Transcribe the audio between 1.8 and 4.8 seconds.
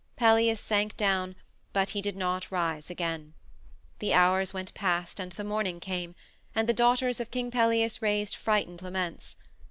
he did not rise again. The hours went